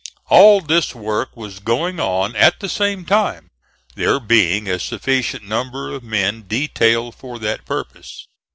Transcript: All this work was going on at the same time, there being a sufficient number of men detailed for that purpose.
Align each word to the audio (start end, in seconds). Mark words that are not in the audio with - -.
All 0.29 0.61
this 0.61 0.95
work 0.95 1.37
was 1.37 1.59
going 1.59 1.99
on 1.99 2.35
at 2.35 2.59
the 2.59 2.67
same 2.69 3.05
time, 3.05 3.51
there 3.93 4.19
being 4.19 4.67
a 4.67 4.79
sufficient 4.79 5.43
number 5.43 5.93
of 5.93 6.01
men 6.01 6.45
detailed 6.47 7.13
for 7.13 7.37
that 7.37 7.65
purpose. 7.67 8.25